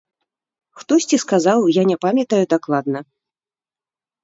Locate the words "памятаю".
2.07-2.41